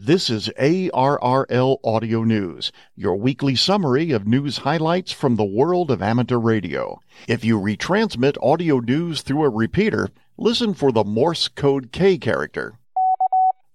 This 0.00 0.30
is 0.30 0.48
ARRL 0.60 1.78
Audio 1.82 2.22
News, 2.22 2.70
your 2.94 3.16
weekly 3.16 3.56
summary 3.56 4.12
of 4.12 4.28
news 4.28 4.58
highlights 4.58 5.10
from 5.10 5.34
the 5.34 5.44
world 5.44 5.90
of 5.90 6.00
amateur 6.00 6.38
radio. 6.38 7.00
If 7.26 7.44
you 7.44 7.58
retransmit 7.58 8.36
audio 8.40 8.78
news 8.78 9.22
through 9.22 9.42
a 9.42 9.48
repeater, 9.48 10.10
listen 10.36 10.72
for 10.74 10.92
the 10.92 11.02
Morse 11.02 11.48
code 11.48 11.90
K 11.90 12.16
character, 12.16 12.74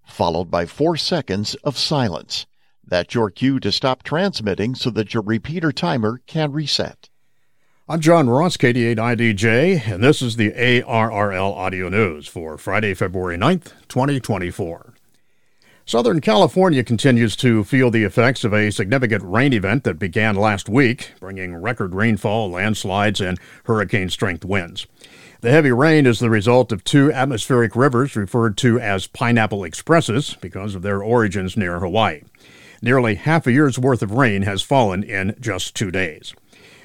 followed 0.05 0.49
by 0.49 0.65
four 0.65 0.95
seconds 0.95 1.55
of 1.55 1.77
silence. 1.77 2.45
That's 2.87 3.13
your 3.13 3.29
cue 3.29 3.59
to 3.59 3.73
stop 3.73 4.03
transmitting 4.03 4.75
so 4.75 4.91
that 4.91 5.13
your 5.13 5.23
repeater 5.23 5.73
timer 5.73 6.21
can 6.25 6.53
reset. 6.53 7.09
I'm 7.89 7.99
John 7.99 8.29
Ross, 8.29 8.55
KD8IDJ, 8.55 9.91
and 9.91 10.01
this 10.01 10.21
is 10.21 10.37
the 10.37 10.51
ARRL 10.51 11.53
Audio 11.53 11.89
News 11.89 12.29
for 12.29 12.57
Friday, 12.57 12.93
February 12.93 13.37
9th, 13.37 13.73
2024. 13.89 14.92
Southern 15.85 16.21
California 16.21 16.81
continues 16.81 17.35
to 17.35 17.65
feel 17.65 17.91
the 17.91 18.05
effects 18.05 18.45
of 18.45 18.53
a 18.53 18.71
significant 18.71 19.21
rain 19.21 19.51
event 19.51 19.83
that 19.83 19.99
began 19.99 20.33
last 20.33 20.69
week, 20.69 21.11
bringing 21.19 21.55
record 21.55 21.93
rainfall, 21.93 22.49
landslides, 22.49 23.19
and 23.19 23.37
hurricane 23.65 24.09
strength 24.09 24.45
winds. 24.45 24.87
The 25.41 25.51
heavy 25.51 25.73
rain 25.73 26.05
is 26.05 26.19
the 26.19 26.29
result 26.29 26.71
of 26.71 26.85
two 26.85 27.11
atmospheric 27.11 27.75
rivers 27.75 28.15
referred 28.15 28.55
to 28.59 28.79
as 28.79 29.07
Pineapple 29.07 29.65
Expresses 29.65 30.37
because 30.39 30.73
of 30.73 30.83
their 30.83 31.03
origins 31.03 31.57
near 31.57 31.81
Hawaii. 31.81 32.21
Nearly 32.81 33.15
half 33.15 33.45
a 33.45 33.51
year's 33.51 33.77
worth 33.77 34.01
of 34.01 34.11
rain 34.11 34.43
has 34.43 34.61
fallen 34.61 35.03
in 35.03 35.35
just 35.41 35.75
two 35.75 35.91
days. 35.91 36.33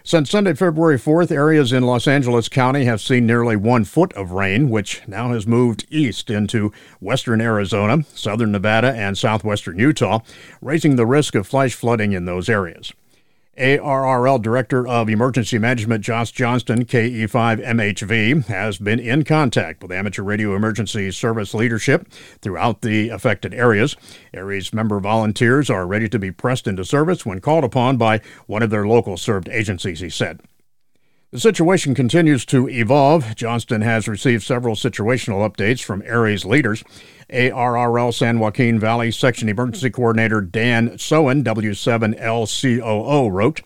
Since 0.09 0.30
Sunday, 0.30 0.55
February 0.55 0.98
4th, 0.98 1.30
areas 1.30 1.71
in 1.71 1.83
Los 1.83 2.09
Angeles 2.09 2.49
County 2.49 2.87
have 2.87 3.03
seen 3.03 3.27
nearly 3.27 3.57
one 3.57 3.85
foot 3.85 4.11
of 4.15 4.30
rain, 4.30 4.71
which 4.71 5.03
now 5.07 5.35
has 5.35 5.47
moved 5.47 5.85
east 5.91 6.30
into 6.30 6.73
western 6.99 7.43
Arizona, 7.43 8.05
southern 8.15 8.52
Nevada, 8.52 8.91
and 8.91 9.19
southwestern 9.19 9.79
Utah, 9.79 10.21
raising 10.63 10.97
the 10.97 11.05
risk 11.05 11.35
of 11.35 11.47
flash 11.47 11.75
flooding 11.75 12.13
in 12.13 12.25
those 12.25 12.49
areas. 12.49 12.91
ARRL 13.59 14.40
Director 14.40 14.87
of 14.87 15.09
Emergency 15.09 15.59
Management 15.59 16.04
Josh 16.04 16.30
Johnston, 16.30 16.84
KE5MHV, 16.84 18.46
has 18.46 18.78
been 18.78 19.01
in 19.01 19.24
contact 19.24 19.82
with 19.82 19.90
amateur 19.90 20.23
radio 20.23 20.54
emergency 20.54 21.10
service 21.10 21.52
leadership 21.54 22.09
throughout 22.40 22.82
the 22.82 23.09
affected 23.09 23.52
areas. 23.52 23.96
ARES 24.32 24.73
member 24.73 25.01
volunteers 25.01 25.68
are 25.68 25.86
ready 25.86 26.09
to 26.09 26.18
be 26.18 26.30
pressed 26.30 26.68
into 26.68 26.84
service 26.84 27.26
when 27.26 27.40
called 27.40 27.64
upon 27.64 27.96
by 27.96 28.20
one 28.46 28.62
of 28.62 28.70
their 28.70 28.86
local 28.86 29.16
served 29.16 29.48
agencies, 29.48 30.01
he 30.01 30.09
said. 30.09 30.40
The 31.30 31.38
situation 31.38 31.95
continues 31.95 32.46
to 32.46 32.71
evolve. 32.71 33.34
Johnston 33.34 33.82
has 33.82 34.09
received 34.09 34.43
several 34.43 34.74
situational 34.74 35.46
updates 35.46 35.82
from 35.82 36.02
ARES 36.07 36.46
leaders. 36.46 36.82
ARRL 37.29 38.15
San 38.15 38.38
Joaquin 38.38 38.80
Valley 38.80 39.10
Section 39.10 39.51
Emergency 39.51 39.90
Coordinator 39.90 40.40
Dan 40.40 40.93
Sowen, 40.93 41.45
W7LCOO, 41.45 43.30
wrote, 43.30 43.60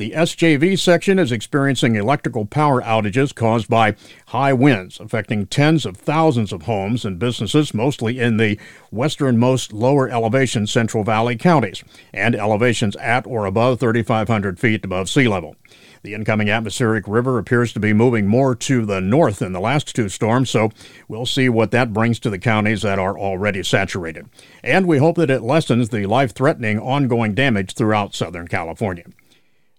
the 0.00 0.12
SJV 0.12 0.78
section 0.78 1.18
is 1.18 1.30
experiencing 1.30 1.94
electrical 1.94 2.46
power 2.46 2.80
outages 2.80 3.34
caused 3.34 3.68
by 3.68 3.94
high 4.28 4.50
winds 4.50 4.98
affecting 4.98 5.44
tens 5.44 5.84
of 5.84 5.94
thousands 5.94 6.54
of 6.54 6.62
homes 6.62 7.04
and 7.04 7.18
businesses, 7.18 7.74
mostly 7.74 8.18
in 8.18 8.38
the 8.38 8.58
westernmost 8.90 9.74
lower 9.74 10.08
elevation 10.08 10.66
Central 10.66 11.04
Valley 11.04 11.36
counties 11.36 11.84
and 12.14 12.34
elevations 12.34 12.96
at 12.96 13.26
or 13.26 13.44
above 13.44 13.78
3,500 13.78 14.58
feet 14.58 14.86
above 14.86 15.10
sea 15.10 15.28
level. 15.28 15.54
The 16.02 16.14
incoming 16.14 16.48
atmospheric 16.48 17.06
river 17.06 17.36
appears 17.36 17.74
to 17.74 17.78
be 17.80 17.92
moving 17.92 18.26
more 18.26 18.54
to 18.54 18.86
the 18.86 19.02
north 19.02 19.40
than 19.40 19.52
the 19.52 19.60
last 19.60 19.94
two 19.94 20.08
storms, 20.08 20.48
so 20.48 20.70
we'll 21.08 21.26
see 21.26 21.50
what 21.50 21.72
that 21.72 21.92
brings 21.92 22.18
to 22.20 22.30
the 22.30 22.38
counties 22.38 22.80
that 22.80 22.98
are 22.98 23.18
already 23.18 23.62
saturated. 23.62 24.30
And 24.64 24.86
we 24.86 24.96
hope 24.96 25.16
that 25.16 25.28
it 25.28 25.42
lessens 25.42 25.90
the 25.90 26.06
life 26.06 26.32
threatening 26.32 26.78
ongoing 26.78 27.34
damage 27.34 27.74
throughout 27.74 28.14
Southern 28.14 28.48
California. 28.48 29.04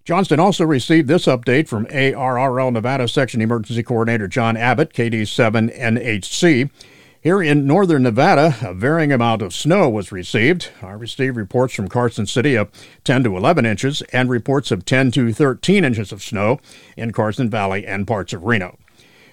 Johnston 0.04 0.40
also 0.40 0.64
received 0.64 1.06
this 1.06 1.26
update 1.26 1.68
from 1.68 1.86
ARRL 1.86 2.72
Nevada 2.72 3.06
Section 3.06 3.40
Emergency 3.40 3.84
Coordinator 3.84 4.26
John 4.26 4.56
Abbott, 4.56 4.92
KD7NHC. 4.92 6.70
Here 7.20 7.40
in 7.40 7.68
northern 7.68 8.02
Nevada, 8.02 8.56
a 8.62 8.74
varying 8.74 9.12
amount 9.12 9.42
of 9.42 9.54
snow 9.54 9.88
was 9.88 10.10
received. 10.10 10.70
I 10.82 10.90
received 10.90 11.36
reports 11.36 11.72
from 11.74 11.86
Carson 11.86 12.26
City 12.26 12.56
of 12.56 12.68
10 13.04 13.22
to 13.22 13.36
11 13.36 13.64
inches 13.64 14.02
and 14.12 14.28
reports 14.28 14.72
of 14.72 14.84
10 14.84 15.12
to 15.12 15.32
13 15.32 15.84
inches 15.84 16.10
of 16.10 16.20
snow 16.20 16.58
in 16.96 17.12
Carson 17.12 17.48
Valley 17.48 17.86
and 17.86 18.04
parts 18.04 18.32
of 18.32 18.42
Reno. 18.42 18.76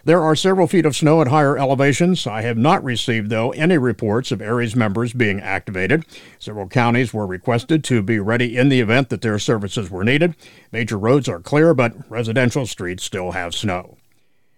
There 0.05 0.21
are 0.21 0.35
several 0.35 0.67
feet 0.67 0.85
of 0.85 0.95
snow 0.95 1.21
at 1.21 1.27
higher 1.27 1.57
elevations. 1.57 2.25
I 2.25 2.41
have 2.41 2.57
not 2.57 2.83
received, 2.83 3.29
though, 3.29 3.51
any 3.51 3.77
reports 3.77 4.31
of 4.31 4.41
ARES 4.41 4.75
members 4.75 5.11
being 5.11 5.41
activated. 5.41 6.05
Several 6.39 6.67
counties 6.67 7.13
were 7.13 7.27
requested 7.27 7.83
to 7.85 8.01
be 8.01 8.17
ready 8.17 8.57
in 8.57 8.69
the 8.69 8.79
event 8.79 9.09
that 9.09 9.21
their 9.21 9.39
services 9.39 9.91
were 9.91 10.05
needed. 10.05 10.35
Major 10.71 10.97
roads 10.97 11.27
are 11.27 11.41
clear, 11.41 11.73
but 11.73 11.93
residential 12.09 12.65
streets 12.65 13.03
still 13.03 13.31
have 13.31 13.53
snow. 13.53 13.97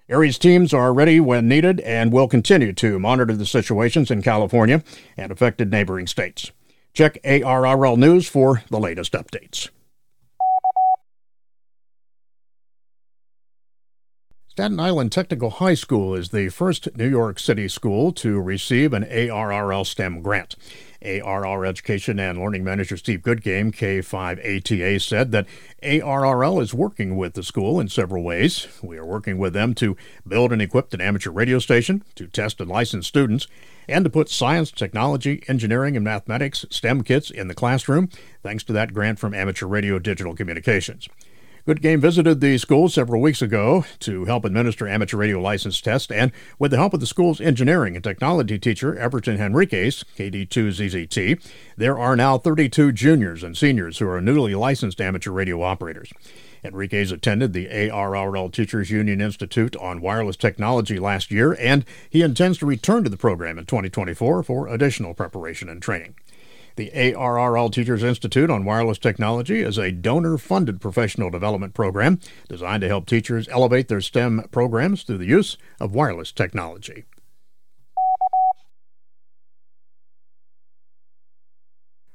ARES 0.09 0.37
teams 0.37 0.73
are 0.73 0.93
ready 0.93 1.19
when 1.19 1.47
needed 1.47 1.79
and 1.79 2.11
will 2.11 2.27
continue 2.27 2.73
to 2.73 2.99
monitor 2.99 3.35
the 3.35 3.45
situations 3.45 4.11
in 4.11 4.21
California 4.21 4.83
and 5.17 5.31
affected 5.31 5.71
neighboring 5.71 6.05
states. 6.05 6.51
Check 6.93 7.17
ARRL 7.23 7.97
News 7.97 8.27
for 8.27 8.61
the 8.69 8.79
latest 8.79 9.13
updates. 9.13 9.69
Staten 14.51 14.81
Island 14.81 15.13
Technical 15.13 15.49
High 15.49 15.75
School 15.75 16.13
is 16.13 16.31
the 16.31 16.49
first 16.49 16.97
New 16.97 17.07
York 17.07 17.39
City 17.39 17.69
school 17.69 18.11
to 18.11 18.37
receive 18.37 18.91
an 18.91 19.05
ARRL 19.05 19.85
STEM 19.85 20.21
grant. 20.21 20.57
ARR 21.01 21.65
Education 21.65 22.19
and 22.19 22.37
Learning 22.37 22.61
Manager 22.61 22.97
Steve 22.97 23.21
Goodgame, 23.21 23.73
K5ATA, 23.73 25.01
said 25.01 25.31
that 25.31 25.47
ARRL 25.81 26.61
is 26.61 26.73
working 26.73 27.15
with 27.15 27.35
the 27.35 27.43
school 27.43 27.79
in 27.79 27.87
several 27.87 28.25
ways. 28.25 28.67
We 28.83 28.97
are 28.97 29.05
working 29.05 29.37
with 29.37 29.53
them 29.53 29.73
to 29.75 29.95
build 30.27 30.51
and 30.51 30.61
equip 30.61 30.93
an 30.93 30.99
amateur 30.99 31.31
radio 31.31 31.59
station, 31.59 32.03
to 32.15 32.27
test 32.27 32.59
and 32.59 32.69
license 32.69 33.07
students, 33.07 33.47
and 33.87 34.03
to 34.03 34.11
put 34.11 34.27
science, 34.27 34.69
technology, 34.69 35.45
engineering, 35.47 35.95
and 35.95 36.03
mathematics 36.03 36.65
STEM 36.69 37.03
kits 37.03 37.31
in 37.31 37.47
the 37.47 37.55
classroom, 37.55 38.09
thanks 38.43 38.65
to 38.65 38.73
that 38.73 38.93
grant 38.93 39.17
from 39.17 39.33
Amateur 39.33 39.65
Radio 39.65 39.97
Digital 39.97 40.35
Communications. 40.35 41.07
Goodgame 41.67 41.99
visited 41.99 42.41
the 42.41 42.57
school 42.57 42.89
several 42.89 43.21
weeks 43.21 43.39
ago 43.39 43.85
to 43.99 44.25
help 44.25 44.45
administer 44.45 44.87
amateur 44.87 45.17
radio 45.17 45.39
license 45.39 45.79
tests, 45.79 46.11
and 46.11 46.31
with 46.57 46.71
the 46.71 46.77
help 46.77 46.95
of 46.95 46.99
the 46.99 47.05
school's 47.05 47.39
engineering 47.39 47.95
and 47.95 48.03
technology 48.03 48.57
teacher, 48.57 48.97
Everton 48.97 49.37
Henriquez, 49.37 50.03
KD2ZZT, 50.17 51.39
there 51.77 51.99
are 51.99 52.15
now 52.15 52.39
32 52.39 52.91
juniors 52.93 53.43
and 53.43 53.55
seniors 53.55 53.99
who 53.99 54.09
are 54.09 54.19
newly 54.19 54.55
licensed 54.55 54.99
amateur 54.99 55.29
radio 55.29 55.61
operators. 55.61 56.11
Henriquez 56.63 57.11
attended 57.11 57.53
the 57.53 57.67
ARRL 57.67 58.51
Teachers 58.51 58.89
Union 58.89 59.21
Institute 59.21 59.75
on 59.75 60.01
Wireless 60.01 60.37
Technology 60.37 60.97
last 60.97 61.29
year, 61.29 61.55
and 61.59 61.85
he 62.09 62.23
intends 62.23 62.57
to 62.57 62.65
return 62.65 63.03
to 63.03 63.09
the 63.09 63.17
program 63.17 63.59
in 63.59 63.65
2024 63.65 64.41
for 64.41 64.67
additional 64.67 65.13
preparation 65.13 65.69
and 65.69 65.81
training. 65.81 66.15
The 66.77 66.91
ARRL 66.95 67.71
Teachers 67.71 68.01
Institute 68.01 68.49
on 68.49 68.63
Wireless 68.63 68.97
Technology 68.97 69.61
is 69.61 69.77
a 69.77 69.91
donor 69.91 70.37
funded 70.37 70.79
professional 70.79 71.29
development 71.29 71.73
program 71.73 72.19
designed 72.47 72.81
to 72.81 72.87
help 72.87 73.05
teachers 73.05 73.49
elevate 73.49 73.89
their 73.89 73.99
STEM 73.99 74.47
programs 74.51 75.03
through 75.03 75.17
the 75.17 75.25
use 75.25 75.57
of 75.81 75.93
wireless 75.93 76.31
technology. 76.31 77.03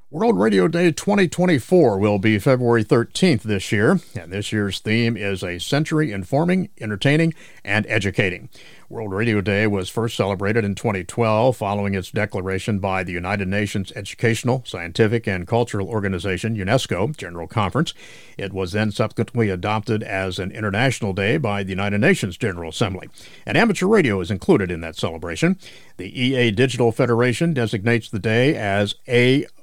World 0.09 0.39
Radio 0.39 0.69
Day 0.69 0.93
2024 0.93 1.99
will 1.99 2.21
be 2.21 2.39
February 2.39 2.85
13th 2.85 3.43
this 3.43 3.73
year, 3.73 3.99
and 4.15 4.31
this 4.31 4.53
year's 4.53 4.79
theme 4.79 5.17
is 5.17 5.43
A 5.43 5.59
Century 5.59 6.13
Informing, 6.13 6.69
Entertaining, 6.81 7.35
and 7.65 7.85
Educating. 7.89 8.49
World 8.89 9.13
Radio 9.13 9.41
Day 9.41 9.67
was 9.67 9.89
first 9.89 10.17
celebrated 10.17 10.65
in 10.65 10.77
2012 10.77 11.57
following 11.57 11.95
its 11.95 12.13
declaration 12.13 12.79
by 12.79 13.03
the 13.03 13.11
United 13.11 13.49
Nations 13.49 13.91
Educational, 13.97 14.63
Scientific, 14.65 15.27
and 15.27 15.45
Cultural 15.45 15.89
Organization, 15.89 16.55
UNESCO, 16.55 17.17
General 17.17 17.49
Conference. 17.49 17.93
It 18.39 18.53
was 18.53 18.71
then 18.71 18.93
subsequently 18.93 19.51
adopted 19.51 20.05
as 20.05 20.39
an 20.39 20.53
international 20.53 21.15
day 21.15 21.37
by 21.37 21.65
the 21.65 21.71
United 21.71 22.01
Nations 22.01 22.37
General 22.37 22.71
Assembly. 22.71 23.09
And 23.45 23.59
amateur 23.59 23.89
radio 23.89 24.21
is 24.21 24.31
included 24.31 24.71
in 24.71 24.83
that 24.83 24.95
celebration. 24.95 25.59
The 25.97 26.17
EA 26.17 26.53
Digital 26.53 26.93
Federation 26.93 27.55
designates 27.55 28.09
the 28.09 28.21
day 28.21 28.55
as 28.55 28.95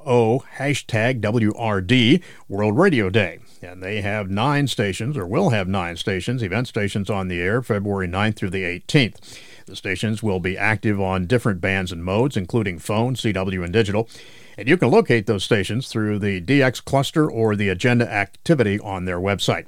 AO 0.05 0.43
hashtag 0.57 1.21
WRD, 1.21 2.21
World 2.47 2.77
Radio 2.77 3.09
Day 3.09 3.39
and 3.63 3.81
they 3.81 4.01
have 4.01 4.29
nine 4.29 4.67
stations, 4.67 5.17
or 5.17 5.25
will 5.25 5.49
have 5.49 5.67
nine 5.67 5.95
stations, 5.95 6.43
event 6.43 6.67
stations 6.67 7.09
on 7.09 7.27
the 7.27 7.41
air 7.41 7.61
February 7.61 8.07
9th 8.07 8.35
through 8.35 8.49
the 8.49 8.63
18th. 8.63 9.39
The 9.65 9.75
stations 9.75 10.21
will 10.21 10.39
be 10.39 10.57
active 10.57 10.99
on 10.99 11.25
different 11.25 11.61
bands 11.61 11.91
and 11.91 12.03
modes, 12.03 12.35
including 12.35 12.79
phone, 12.79 13.15
CW, 13.15 13.63
and 13.63 13.71
digital. 13.71 14.09
And 14.57 14.67
you 14.67 14.77
can 14.77 14.91
locate 14.91 15.25
those 15.25 15.43
stations 15.43 15.87
through 15.87 16.19
the 16.19 16.41
DX 16.41 16.83
cluster 16.83 17.29
or 17.29 17.55
the 17.55 17.69
agenda 17.69 18.11
activity 18.11 18.79
on 18.79 19.05
their 19.05 19.19
website. 19.19 19.65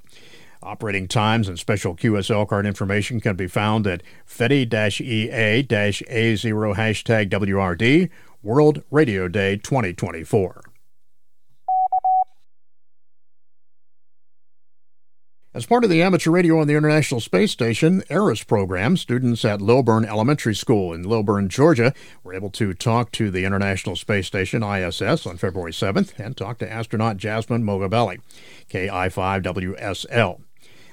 Operating 0.65 1.07
times 1.07 1.47
and 1.47 1.59
special 1.59 1.95
QSL 1.95 2.47
card 2.47 2.65
information 2.65 3.21
can 3.21 3.35
be 3.35 3.45
found 3.45 3.85
at 3.85 4.01
FETI-EA-A0 4.27 5.67
hashtag 6.75 7.29
WRD 7.29 8.09
World 8.41 8.81
Radio 8.89 9.27
Day 9.27 9.57
2024. 9.57 10.63
As 15.53 15.67
part 15.67 15.83
of 15.83 15.91
the 15.91 16.01
Amateur 16.01 16.31
Radio 16.31 16.59
on 16.59 16.65
the 16.67 16.73
International 16.75 17.21
Space 17.21 17.51
Station 17.51 18.01
ARISS 18.09 18.43
program, 18.45 18.97
students 18.97 19.45
at 19.45 19.61
Lilburn 19.61 20.03
Elementary 20.03 20.55
School 20.55 20.93
in 20.93 21.03
Lilburn, 21.03 21.47
Georgia, 21.47 21.93
were 22.23 22.33
able 22.33 22.49
to 22.49 22.73
talk 22.73 23.11
to 23.11 23.29
the 23.29 23.45
International 23.45 23.95
Space 23.95 24.25
Station 24.25 24.63
ISS 24.63 25.27
on 25.27 25.37
February 25.37 25.71
7th 25.71 26.17
and 26.17 26.35
talk 26.35 26.57
to 26.57 26.69
astronaut 26.69 27.17
Jasmin 27.17 27.63
Moghbeli, 27.63 28.19
KI5WSL. 28.69 30.41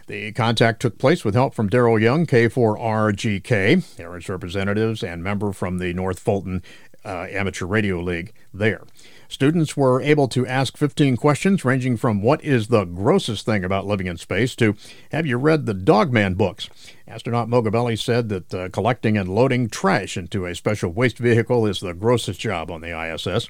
The 0.07 0.33
contact 0.33 0.83
took 0.83 0.99
place 0.99 1.25
with 1.25 1.35
help 1.35 1.55
from 1.55 1.71
Daryl 1.71 2.01
Young, 2.01 2.27
K4RGK, 2.27 4.01
ARISS 4.01 4.29
representatives, 4.29 5.03
and 5.03 5.23
member 5.23 5.53
from 5.53 5.79
the 5.79 5.93
North 5.95 6.19
Fulton 6.19 6.63
uh, 7.05 7.27
Amateur 7.31 7.67
Radio 7.67 8.01
League 8.01 8.33
there. 8.53 8.83
Students 9.29 9.77
were 9.77 10.01
able 10.01 10.29
to 10.29 10.47
ask 10.47 10.77
15 10.77 11.17
questions 11.17 11.65
ranging 11.65 11.97
from 11.97 12.21
what 12.21 12.45
is 12.45 12.69
the 12.69 12.85
grossest 12.85 13.47
thing 13.47 13.65
about 13.65 13.87
living 13.87 14.07
in 14.07 14.19
space 14.19 14.55
to 14.57 14.77
have 15.11 15.27
you 15.27 15.39
read 15.39 15.65
the 15.65 15.75
Dogman 15.75 16.35
books? 16.35 16.69
Astronaut 17.09 17.49
Moghbeli 17.49 17.99
said 17.99 18.29
that 18.29 18.55
uh, 18.55 18.69
collecting 18.69 19.17
and 19.17 19.29
loading 19.35 19.69
trash 19.69 20.17
into 20.17 20.45
a 20.45 20.55
special 20.55 20.91
waste 20.91 21.19
vehicle 21.19 21.65
is 21.67 21.81
the 21.81 21.95
grossest 21.95 22.41
job 22.41 22.71
on 22.71 22.83
the 22.83 22.95
ISS. 22.95 23.49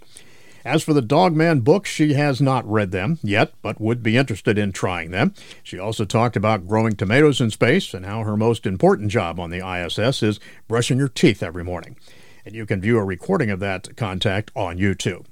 As 0.64 0.82
for 0.82 0.92
the 0.92 1.02
Dogman 1.02 1.60
books, 1.60 1.90
she 1.90 2.14
has 2.14 2.40
not 2.40 2.68
read 2.70 2.92
them 2.92 3.18
yet, 3.22 3.52
but 3.62 3.80
would 3.80 4.02
be 4.02 4.16
interested 4.16 4.58
in 4.58 4.72
trying 4.72 5.10
them. 5.10 5.34
She 5.62 5.78
also 5.78 6.04
talked 6.04 6.36
about 6.36 6.68
growing 6.68 6.94
tomatoes 6.94 7.40
in 7.40 7.50
space 7.50 7.92
and 7.92 8.06
how 8.06 8.22
her 8.22 8.36
most 8.36 8.64
important 8.64 9.10
job 9.10 9.40
on 9.40 9.50
the 9.50 9.66
ISS 9.66 10.22
is 10.22 10.40
brushing 10.68 10.98
your 10.98 11.08
teeth 11.08 11.42
every 11.42 11.64
morning. 11.64 11.96
And 12.46 12.54
you 12.54 12.64
can 12.64 12.80
view 12.80 12.98
a 12.98 13.04
recording 13.04 13.50
of 13.50 13.60
that 13.60 13.96
contact 13.96 14.52
on 14.54 14.78
YouTube. 14.78 15.26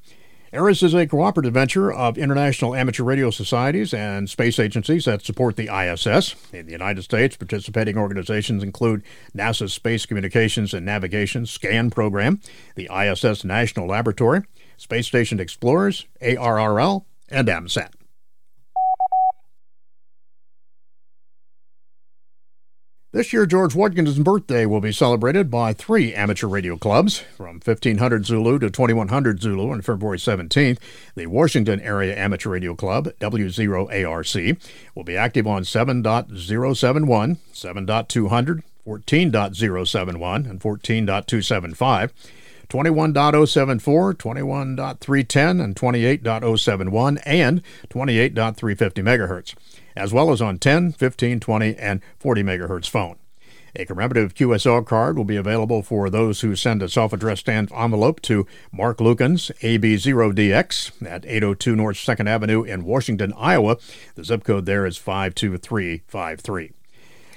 ARISS 0.52 0.82
is 0.82 0.94
a 0.94 1.06
cooperative 1.06 1.54
venture 1.54 1.92
of 1.92 2.18
international 2.18 2.74
amateur 2.74 3.04
radio 3.04 3.30
societies 3.30 3.94
and 3.94 4.28
space 4.28 4.58
agencies 4.58 5.04
that 5.04 5.24
support 5.24 5.54
the 5.54 5.68
ISS. 5.72 6.34
In 6.52 6.66
the 6.66 6.72
United 6.72 7.02
States, 7.02 7.36
participating 7.36 7.96
organizations 7.96 8.64
include 8.64 9.04
NASA's 9.32 9.72
Space 9.72 10.06
Communications 10.06 10.74
and 10.74 10.84
Navigation 10.84 11.46
SCAN 11.46 11.90
program, 11.90 12.40
the 12.74 12.90
ISS 12.92 13.44
National 13.44 13.86
Laboratory, 13.86 14.42
Space 14.80 15.06
Station 15.06 15.38
Explorers, 15.40 16.06
ARRL, 16.22 17.04
and 17.28 17.48
AMSAT. 17.48 17.90
This 23.12 23.30
year, 23.30 23.44
George 23.44 23.74
Washington's 23.74 24.18
birthday 24.18 24.64
will 24.64 24.80
be 24.80 24.90
celebrated 24.90 25.50
by 25.50 25.74
three 25.74 26.14
amateur 26.14 26.46
radio 26.46 26.78
clubs. 26.78 27.18
From 27.36 27.60
1500 27.62 28.24
Zulu 28.24 28.58
to 28.58 28.70
2100 28.70 29.42
Zulu 29.42 29.70
on 29.70 29.82
February 29.82 30.16
17th, 30.16 30.78
the 31.14 31.26
Washington 31.26 31.80
Area 31.80 32.16
Amateur 32.16 32.48
Radio 32.48 32.74
Club, 32.74 33.10
W0ARC, 33.20 34.70
will 34.94 35.04
be 35.04 35.16
active 35.16 35.46
on 35.46 35.64
7.071, 35.64 37.36
7.200, 37.52 38.62
14.071, 38.86 40.48
and 40.48 40.58
14.275. 40.58 42.10
21.074, 42.70 44.14
21.310, 44.14 45.62
and 45.62 45.76
28.071, 45.76 47.22
and 47.26 47.62
28.350 47.90 49.02
megahertz 49.02 49.54
as 49.96 50.12
well 50.12 50.30
as 50.32 50.40
on 50.40 50.58
10, 50.58 50.92
15, 50.92 51.40
20, 51.40 51.76
and 51.76 52.00
40 52.18 52.42
megahertz 52.42 52.88
phone. 52.88 53.16
A 53.76 53.84
commemorative 53.84 54.34
QSL 54.34 54.84
card 54.84 55.16
will 55.16 55.24
be 55.24 55.36
available 55.36 55.82
for 55.82 56.10
those 56.10 56.40
who 56.40 56.56
send 56.56 56.82
a 56.82 56.88
self 56.88 57.12
addressed 57.12 57.42
stamped 57.42 57.72
envelope 57.72 58.20
to 58.22 58.44
Mark 58.72 58.98
Lukens, 58.98 59.52
AB0DX, 59.60 61.06
at 61.06 61.24
802 61.24 61.76
North 61.76 61.96
2nd 61.96 62.28
Avenue 62.28 62.64
in 62.64 62.84
Washington, 62.84 63.32
Iowa. 63.36 63.76
The 64.16 64.24
zip 64.24 64.42
code 64.42 64.66
there 64.66 64.86
is 64.86 64.96
52353. 64.96 66.72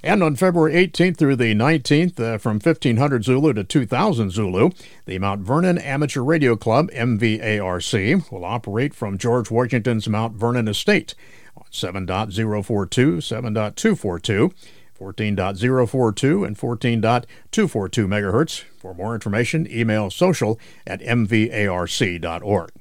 And 0.05 0.21
on 0.21 0.35
February 0.35 0.73
18th 0.73 1.15
through 1.15 1.37
the 1.37 1.55
19th, 1.55 2.19
uh, 2.19 2.37
from 2.37 2.55
1500 2.55 3.23
Zulu 3.23 3.53
to 3.53 3.63
2000 3.63 4.31
Zulu, 4.31 4.71
the 5.05 5.17
Mount 5.17 5.43
Vernon 5.43 5.77
Amateur 5.77 6.21
Radio 6.21 6.57
Club, 6.57 6.91
MVARC, 6.91 8.29
will 8.29 8.43
operate 8.43 8.93
from 8.93 9.17
George 9.17 9.49
Washington's 9.49 10.09
Mount 10.09 10.35
Vernon 10.35 10.67
Estate. 10.67 11.15
on 11.55 11.63
7.042, 11.71 13.19
7.242, 13.19 14.53
14.042, 14.99 16.45
and 16.47 16.57
14.242 16.57 18.05
megahertz. 18.05 18.63
For 18.77 18.93
more 18.93 19.15
information, 19.15 19.65
email 19.71 20.11
social 20.11 20.59
at 20.85 20.99
mvarc.org. 20.99 22.71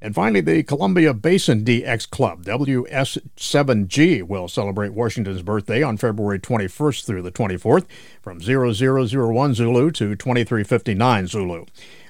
And 0.00 0.14
finally, 0.14 0.40
the 0.40 0.62
Columbia 0.62 1.12
Basin 1.12 1.64
DX 1.64 2.08
Club, 2.08 2.44
WS7G, 2.44 4.22
will 4.22 4.46
celebrate 4.46 4.92
Washington's 4.92 5.42
birthday 5.42 5.82
on 5.82 5.96
February 5.96 6.38
21st 6.38 7.04
through 7.04 7.22
the 7.22 7.32
24th 7.32 7.84
from 8.22 8.38
0001 8.40 9.54
Zulu 9.54 9.90
to 9.90 10.14
2359 10.14 11.26
Zulu. 11.26 11.64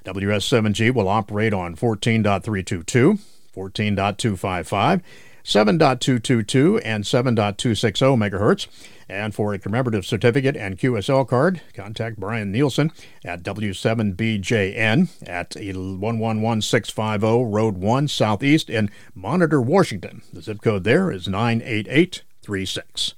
WS7G 0.05 0.93
will 0.93 1.08
operate 1.08 1.55
on 1.55 1.76
14.322, 1.76 3.19
14.255, 3.56 5.02
7.222 5.48 6.82
and 6.84 7.04
7.260 7.04 8.18
megahertz. 8.18 8.66
And 9.08 9.34
for 9.34 9.54
a 9.54 9.58
commemorative 9.58 10.04
certificate 10.04 10.58
and 10.58 10.78
QSL 10.78 11.26
card, 11.26 11.62
contact 11.72 12.20
Brian 12.20 12.52
Nielsen 12.52 12.92
at 13.24 13.42
W7BJN 13.42 15.08
at 15.26 15.56
111650 15.56 17.44
Road 17.50 17.78
1 17.78 18.08
Southeast 18.08 18.68
in 18.68 18.90
Monitor, 19.14 19.62
Washington. 19.62 20.20
The 20.34 20.42
zip 20.42 20.60
code 20.60 20.84
there 20.84 21.10
is 21.10 21.26
98836. 21.26 23.14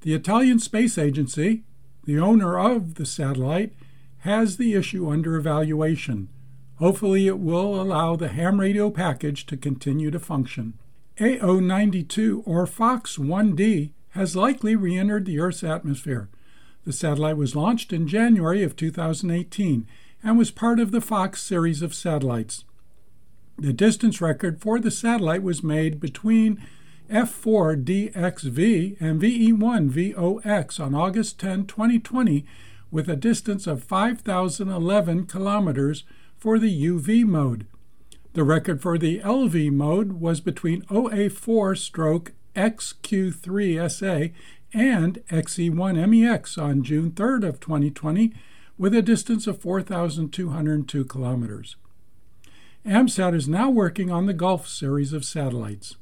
The 0.00 0.14
Italian 0.14 0.58
Space 0.58 0.96
Agency, 0.96 1.64
the 2.04 2.18
owner 2.18 2.58
of 2.58 2.94
the 2.94 3.04
satellite, 3.04 3.74
has 4.20 4.56
the 4.56 4.72
issue 4.72 5.10
under 5.10 5.36
evaluation. 5.36 6.30
Hopefully, 6.76 7.26
it 7.26 7.38
will 7.38 7.78
allow 7.78 8.16
the 8.16 8.28
ham 8.28 8.58
radio 8.58 8.88
package 8.88 9.44
to 9.46 9.56
continue 9.58 10.10
to 10.10 10.18
function. 10.18 10.78
AO92 11.18 12.42
or 12.44 12.66
Fox 12.66 13.18
1D 13.18 13.92
has 14.10 14.34
likely 14.34 14.74
re 14.74 14.98
entered 14.98 15.26
the 15.26 15.38
Earth's 15.38 15.62
atmosphere. 15.62 16.28
The 16.84 16.92
satellite 16.92 17.36
was 17.36 17.54
launched 17.54 17.92
in 17.92 18.08
January 18.08 18.64
of 18.64 18.74
2018 18.74 19.86
and 20.24 20.38
was 20.38 20.50
part 20.50 20.80
of 20.80 20.90
the 20.90 21.00
Fox 21.00 21.40
series 21.40 21.82
of 21.82 21.94
satellites. 21.94 22.64
The 23.56 23.72
distance 23.72 24.20
record 24.20 24.60
for 24.60 24.80
the 24.80 24.90
satellite 24.90 25.44
was 25.44 25.62
made 25.62 26.00
between 26.00 26.60
F4DXV 27.08 29.00
and 29.00 29.22
VE1VOX 29.22 30.80
on 30.80 30.94
August 30.96 31.38
10, 31.38 31.66
2020, 31.66 32.44
with 32.90 33.08
a 33.08 33.14
distance 33.14 33.68
of 33.68 33.84
5,011 33.84 35.26
kilometers 35.26 36.02
for 36.36 36.58
the 36.58 36.86
UV 36.86 37.24
mode. 37.24 37.66
The 38.34 38.42
record 38.42 38.82
for 38.82 38.98
the 38.98 39.20
LV 39.20 39.70
mode 39.70 40.14
was 40.14 40.40
between 40.40 40.82
OA4 40.86 41.78
stroke 41.78 42.32
XQ3SA 42.56 44.32
and 44.72 45.22
XE1MEX 45.30 46.60
on 46.60 46.82
June 46.82 47.12
3rd 47.12 47.48
of 47.48 47.60
2020 47.60 48.34
with 48.76 48.92
a 48.92 49.02
distance 49.02 49.46
of 49.46 49.62
4,202 49.62 51.04
kilometers. 51.04 51.76
AMSAT 52.84 53.34
is 53.34 53.48
now 53.48 53.70
working 53.70 54.10
on 54.10 54.26
the 54.26 54.34
GOLF 54.34 54.66
series 54.66 55.12
of 55.12 55.24
satellites. 55.24 55.94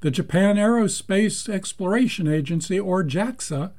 The 0.00 0.10
Japan 0.10 0.56
Aerospace 0.56 1.48
Exploration 1.48 2.28
Agency, 2.28 2.78
or 2.78 3.02
JAXA, 3.02 3.72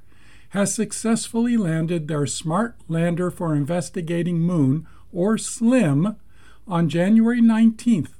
has 0.49 0.73
successfully 0.73 1.57
landed 1.57 2.07
their 2.07 2.25
Smart 2.25 2.75
Lander 2.87 3.29
for 3.29 3.53
Investigating 3.53 4.39
Moon, 4.39 4.87
or 5.13 5.37
SLIM, 5.37 6.15
on 6.69 6.87
January 6.87 7.41
19th. 7.41 8.13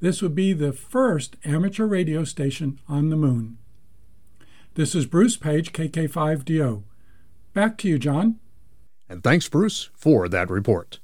This 0.00 0.22
would 0.22 0.34
be 0.34 0.52
the 0.52 0.72
first 0.72 1.36
amateur 1.44 1.86
radio 1.86 2.24
station 2.24 2.78
on 2.88 3.10
the 3.10 3.16
moon. 3.16 3.58
This 4.74 4.94
is 4.94 5.06
Bruce 5.06 5.36
Page, 5.36 5.72
KK5DO. 5.72 6.84
Back 7.52 7.76
to 7.78 7.88
you, 7.88 7.98
John. 7.98 8.38
And 9.08 9.24
thanks, 9.24 9.48
Bruce, 9.48 9.90
for 9.96 10.28
that 10.28 10.48
report. 10.48 11.00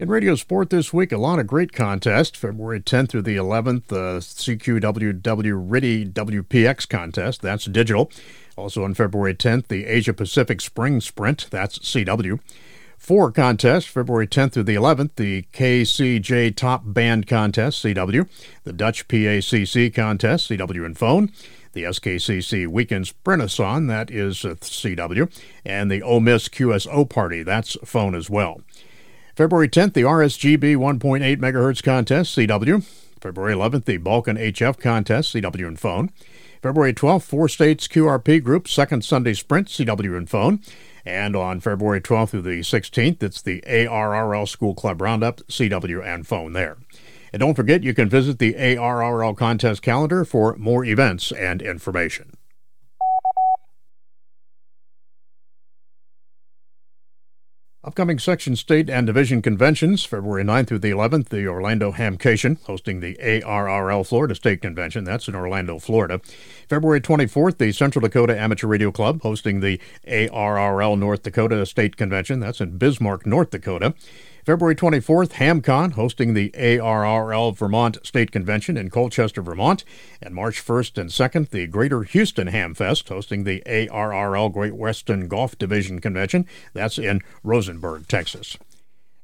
In 0.00 0.08
radio 0.08 0.36
sport 0.36 0.70
this 0.70 0.92
week, 0.92 1.10
a 1.10 1.18
lot 1.18 1.40
of 1.40 1.48
great 1.48 1.72
contests. 1.72 2.38
February 2.38 2.80
10th 2.80 3.10
through 3.10 3.22
the 3.22 3.36
11th, 3.36 3.88
the 3.88 4.18
CQWW 4.20 5.20
RTTY 5.20 6.12
WPX 6.12 6.88
contest. 6.88 7.42
That's 7.42 7.64
digital. 7.64 8.10
Also 8.58 8.82
on 8.82 8.92
February 8.92 9.34
10th, 9.34 9.68
the 9.68 9.86
Asia 9.86 10.12
Pacific 10.12 10.60
Spring 10.60 11.00
Sprint. 11.00 11.46
That's 11.50 11.78
CW. 11.78 12.40
Four 12.98 13.30
contests, 13.30 13.86
February 13.86 14.26
10th 14.26 14.54
through 14.54 14.64
the 14.64 14.74
11th, 14.74 15.10
the 15.14 15.42
KCJ 15.52 16.56
Top 16.56 16.82
Band 16.84 17.28
Contest, 17.28 17.84
CW, 17.84 18.28
the 18.64 18.72
Dutch 18.72 19.06
PACC 19.06 19.94
Contest, 19.94 20.50
CW 20.50 20.84
and 20.84 20.98
Phone, 20.98 21.30
the 21.72 21.84
SKCC 21.84 22.66
Weekend 22.66 23.04
Sprintathon, 23.04 23.86
that 23.86 24.10
is 24.10 24.44
uh, 24.44 24.56
CW, 24.56 25.32
and 25.64 25.88
the 25.88 26.02
Ole 26.02 26.18
Miss 26.18 26.48
QSO 26.48 27.08
Party, 27.08 27.44
that's 27.44 27.76
Phone 27.84 28.16
as 28.16 28.28
well. 28.28 28.60
February 29.36 29.68
10th, 29.68 29.92
the 29.92 30.02
RSGB 30.02 30.76
1.8 30.76 31.36
MHz 31.36 31.82
contest, 31.84 32.36
CW. 32.36 32.84
February 33.20 33.54
11th, 33.54 33.84
the 33.84 33.96
Balkan 33.98 34.36
HF 34.36 34.80
contest, 34.80 35.34
CW 35.34 35.66
and 35.68 35.78
phone. 35.78 36.10
February 36.62 36.92
12th, 36.92 37.22
Four 37.22 37.48
States 37.48 37.86
QRP 37.86 38.42
Group 38.42 38.66
Second 38.66 39.04
Sunday 39.04 39.34
Sprint, 39.34 39.68
CW 39.68 40.16
and 40.16 40.28
phone. 40.28 40.60
And 41.04 41.36
on 41.36 41.60
February 41.60 42.00
12th 42.00 42.30
through 42.30 42.42
the 42.42 42.60
16th, 42.60 43.22
it's 43.22 43.40
the 43.40 43.62
ARRL 43.66 44.48
School 44.48 44.74
Club 44.74 45.00
Roundup, 45.00 45.38
CW 45.46 46.04
and 46.04 46.26
phone 46.26 46.52
there. 46.52 46.76
And 47.32 47.40
don't 47.40 47.54
forget, 47.54 47.82
you 47.82 47.94
can 47.94 48.08
visit 48.08 48.38
the 48.38 48.54
ARRL 48.54 49.36
contest 49.36 49.82
calendar 49.82 50.24
for 50.24 50.56
more 50.56 50.84
events 50.84 51.30
and 51.32 51.62
information. 51.62 52.32
Upcoming 57.88 58.18
section, 58.18 58.54
state, 58.54 58.90
and 58.90 59.06
division 59.06 59.40
conventions, 59.40 60.04
February 60.04 60.44
9th 60.44 60.66
through 60.66 60.80
the 60.80 60.90
11th, 60.90 61.30
the 61.30 61.48
Orlando 61.48 61.90
Hamcation 61.90 62.58
hosting 62.64 63.00
the 63.00 63.14
ARRL 63.14 64.06
Florida 64.06 64.34
State 64.34 64.60
Convention. 64.60 65.04
That's 65.04 65.26
in 65.26 65.34
Orlando, 65.34 65.78
Florida. 65.78 66.20
February 66.68 67.00
24th, 67.00 67.56
the 67.56 67.72
Central 67.72 68.02
Dakota 68.02 68.38
Amateur 68.38 68.66
Radio 68.66 68.92
Club 68.92 69.22
hosting 69.22 69.60
the 69.60 69.80
ARRL 70.06 70.98
North 70.98 71.22
Dakota 71.22 71.64
State 71.64 71.96
Convention. 71.96 72.40
That's 72.40 72.60
in 72.60 72.76
Bismarck, 72.76 73.24
North 73.24 73.48
Dakota. 73.48 73.94
February 74.48 74.74
24th, 74.74 75.32
HamCon 75.32 75.92
hosting 75.92 76.32
the 76.32 76.48
ARRL 76.52 77.54
Vermont 77.54 77.98
State 78.02 78.32
Convention 78.32 78.78
in 78.78 78.88
Colchester, 78.88 79.42
Vermont. 79.42 79.84
And 80.22 80.34
March 80.34 80.64
1st 80.64 80.96
and 80.96 81.10
2nd, 81.10 81.50
the 81.50 81.66
Greater 81.66 82.02
Houston 82.04 82.48
Hamfest 82.48 83.10
hosting 83.10 83.44
the 83.44 83.62
ARRL 83.66 84.50
Great 84.50 84.74
Western 84.74 85.28
Gulf 85.28 85.58
Division 85.58 86.00
Convention. 86.00 86.46
That's 86.72 86.96
in 86.96 87.20
Rosenberg, 87.42 88.08
Texas. 88.08 88.56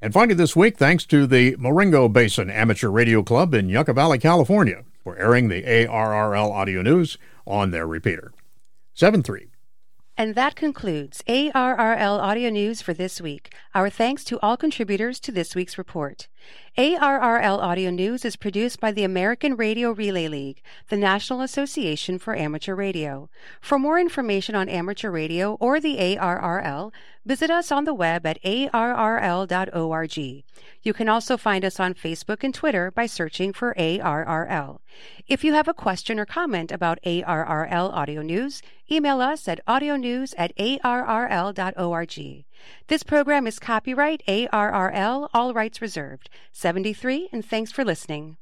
And 0.02 0.12
finally, 0.12 0.34
this 0.34 0.54
week, 0.54 0.76
thanks 0.76 1.06
to 1.06 1.26
the 1.26 1.56
Morongo 1.56 2.12
Basin 2.12 2.50
Amateur 2.50 2.90
Radio 2.90 3.22
Club 3.22 3.54
in 3.54 3.70
Yucca 3.70 3.94
Valley, 3.94 4.18
California, 4.18 4.84
for 5.02 5.16
airing 5.16 5.48
the 5.48 5.62
ARRL 5.62 6.52
audio 6.52 6.82
news 6.82 7.16
on 7.46 7.70
their 7.70 7.86
repeater. 7.86 8.34
7 8.92 9.22
3. 9.22 9.53
And 10.16 10.36
that 10.36 10.54
concludes 10.54 11.24
ARRL 11.26 12.20
Audio 12.20 12.48
News 12.48 12.80
for 12.80 12.94
this 12.94 13.20
week. 13.20 13.52
Our 13.74 13.90
thanks 13.90 14.22
to 14.24 14.38
all 14.38 14.56
contributors 14.56 15.18
to 15.18 15.32
this 15.32 15.56
week's 15.56 15.76
report. 15.76 16.28
ARRL 16.76 17.58
Audio 17.62 17.90
News 17.90 18.24
is 18.24 18.34
produced 18.34 18.80
by 18.80 18.90
the 18.90 19.04
American 19.04 19.54
Radio 19.54 19.92
Relay 19.92 20.26
League, 20.26 20.60
the 20.88 20.96
National 20.96 21.40
Association 21.40 22.18
for 22.18 22.34
Amateur 22.34 22.74
Radio. 22.74 23.30
For 23.60 23.78
more 23.78 24.00
information 24.00 24.56
on 24.56 24.68
amateur 24.68 25.12
radio 25.12 25.54
or 25.60 25.78
the 25.78 25.98
ARRL, 25.98 26.92
visit 27.24 27.48
us 27.48 27.70
on 27.70 27.84
the 27.84 27.94
web 27.94 28.26
at 28.26 28.42
arrl.org. 28.42 30.18
You 30.82 30.92
can 30.92 31.08
also 31.08 31.36
find 31.36 31.64
us 31.64 31.78
on 31.78 31.94
Facebook 31.94 32.42
and 32.42 32.52
Twitter 32.52 32.90
by 32.90 33.06
searching 33.06 33.52
for 33.52 33.72
ARRL. 33.78 34.80
If 35.28 35.44
you 35.44 35.54
have 35.54 35.68
a 35.68 35.74
question 35.74 36.18
or 36.18 36.26
comment 36.26 36.72
about 36.72 36.98
ARRL 37.04 37.92
Audio 37.92 38.22
News, 38.22 38.62
email 38.90 39.20
us 39.20 39.46
at 39.46 39.64
audionews 39.66 40.34
at 40.36 40.52
arrl.org. 40.56 42.44
This 42.86 43.02
program 43.02 43.46
is 43.46 43.58
copyright 43.58 44.22
ARRL, 44.28 45.28
all 45.34 45.54
rights 45.54 45.82
reserved. 45.82 46.30
73, 46.52 47.28
and 47.32 47.44
thanks 47.44 47.72
for 47.72 47.84
listening. 47.84 48.36